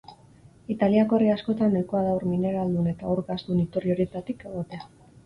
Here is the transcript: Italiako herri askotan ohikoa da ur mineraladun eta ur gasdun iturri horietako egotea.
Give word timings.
Italiako 0.75 1.17
herri 1.17 1.27
askotan 1.33 1.77
ohikoa 1.79 2.01
da 2.07 2.15
ur 2.21 2.25
mineraladun 2.31 2.87
eta 2.93 3.13
ur 3.17 3.21
gasdun 3.29 3.61
iturri 3.65 3.95
horietako 3.97 4.33
egotea. 4.53 4.83